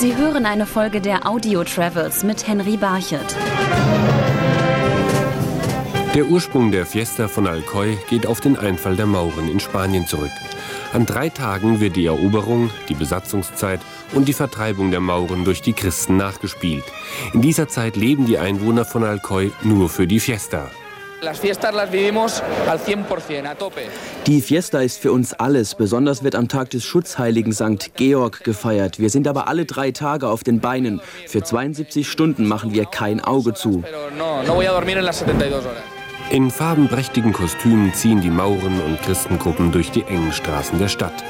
[0.00, 3.36] Sie hören eine Folge der Audio Travels mit Henry Barchet.
[6.14, 10.30] Der Ursprung der Fiesta von Alcoy geht auf den Einfall der Mauren in Spanien zurück.
[10.94, 13.80] An drei Tagen wird die Eroberung, die Besatzungszeit
[14.14, 16.84] und die Vertreibung der Mauren durch die Christen nachgespielt.
[17.34, 20.70] In dieser Zeit leben die Einwohner von Alcoy nur für die Fiesta.
[24.26, 25.74] Die Fiesta ist für uns alles.
[25.74, 27.94] Besonders wird am Tag des Schutzheiligen St.
[27.94, 28.98] Georg gefeiert.
[28.98, 31.00] Wir sind aber alle drei Tage auf den Beinen.
[31.26, 33.84] Für 72 Stunden machen wir kein Auge zu.
[36.30, 41.24] In farbenprächtigen Kostümen ziehen die Mauren und Christengruppen durch die engen Straßen der Stadt.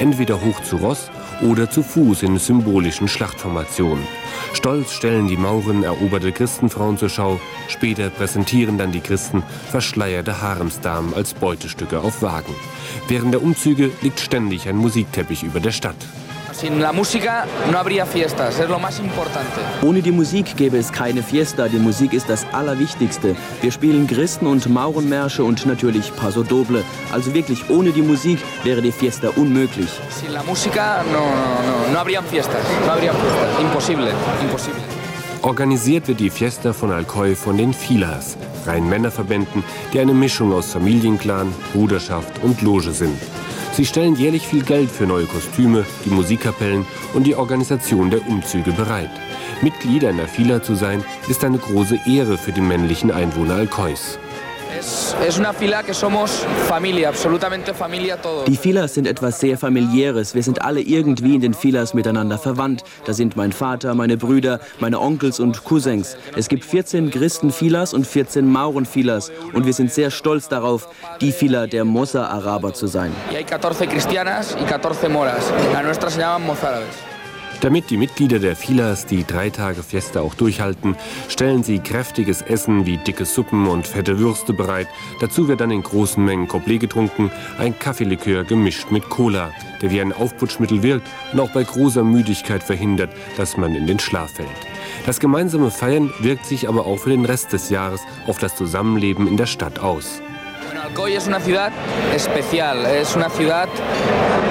[0.00, 1.10] Entweder hoch zu Ross
[1.42, 4.06] oder zu Fuß in symbolischen Schlachtformationen.
[4.52, 11.14] Stolz stellen die Mauren eroberte Christenfrauen zur Schau, später präsentieren dann die Christen verschleierte Haremsdamen
[11.14, 12.54] als Beutestücke auf Wagen.
[13.08, 15.96] Während der Umzüge liegt ständig ein Musikteppich über der Stadt.
[19.82, 21.68] Ohne die Musik gäbe es keine Fiesta.
[21.68, 23.36] Die Musik ist das Allerwichtigste.
[23.60, 26.84] Wir spielen Christen- und Maurenmärsche und natürlich Paso Doble.
[27.12, 29.88] Also wirklich ohne die Musik wäre die Fiesta unmöglich.
[30.10, 33.60] Sin la música no, no, no habrían fiestas, no habrían fiestas.
[33.60, 34.99] Imposible, imposible.
[35.42, 40.72] Organisiert wird die Fiesta von Alcoy von den Filas, freien Männerverbänden, die eine Mischung aus
[40.72, 43.18] Familienclan, Bruderschaft und Loge sind.
[43.72, 48.72] Sie stellen jährlich viel Geld für neue Kostüme, die Musikkapellen und die Organisation der Umzüge
[48.72, 49.10] bereit.
[49.62, 54.18] Mitglied einer Fila zu sein, ist eine große Ehre für die männlichen Einwohner Alcoys.
[58.46, 60.34] Die Filas sind etwas sehr familiäres.
[60.34, 62.84] Wir sind alle irgendwie in den Filas miteinander verwandt.
[63.04, 66.16] Da sind mein Vater, meine Brüder, meine Onkels und Cousins.
[66.36, 69.30] Es gibt 14 Christen-Filas und 14 Mauren-Filas.
[69.52, 70.88] Und wir sind sehr stolz darauf,
[71.20, 73.12] die Fila der Mossa-Araber zu sein.
[73.30, 75.52] Y hay 14 cristianas y 14 moras.
[75.72, 77.09] La nuestra se llaman mozárabes.
[77.60, 80.96] Damit die Mitglieder der Filas die drei Tage Fiesta auch durchhalten,
[81.28, 84.88] stellen sie kräftiges Essen wie dicke Suppen und fette Würste bereit.
[85.20, 90.00] Dazu wird dann in großen Mengen Couplet getrunken, ein Kaffeelikör gemischt mit Cola, der wie
[90.00, 94.48] ein Aufputschmittel wirkt und auch bei großer Müdigkeit verhindert, dass man in den Schlaf fällt.
[95.04, 99.26] Das gemeinsame Feiern wirkt sich aber auch für den Rest des Jahres auf das Zusammenleben
[99.26, 100.22] in der Stadt aus.
[100.90, 101.70] Alcoy es una ciudad
[102.12, 103.68] especial, es una ciudad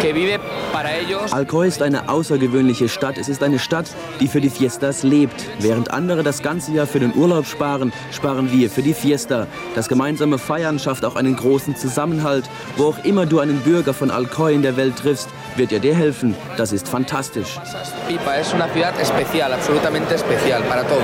[0.02, 0.40] que vive
[0.72, 1.34] para ellos.
[1.34, 3.18] Alcoy ist eine außergewöhnliche Stadt.
[3.18, 3.88] Es ist eine Stadt,
[4.22, 5.46] die für die Fiestas lebt.
[5.60, 9.48] Während andere das ganze Jahr für den Urlaub sparen, sparen wir für die Fiesta.
[9.76, 12.46] Das gemeinsame Feiern schafft auch einen großen Zusammenhalt.
[12.78, 15.28] Wo auch immer du einen Bürger von Alcoy in der Welt triffst,
[15.58, 16.36] wird er dir helfen.
[16.56, 17.60] Das ist fantastisch.
[18.08, 21.02] Pipa es una ciudad especial, absolutamente especial, para todo,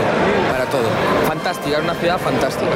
[0.49, 0.87] para todo.
[1.27, 2.71] Fantástica, es una ciudad fantástica.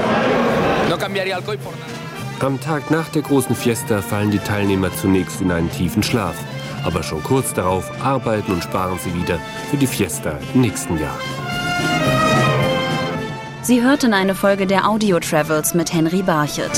[0.90, 1.99] No cambiaría Alcoy por nada.
[2.42, 6.36] Am Tag nach der großen Fiesta fallen die Teilnehmer zunächst in einen tiefen Schlaf.
[6.86, 9.38] Aber schon kurz darauf arbeiten und sparen sie wieder
[9.70, 11.18] für die Fiesta im nächsten Jahr.
[13.62, 16.72] Sie hörten eine Folge der Audio Travels mit Henry Barchet.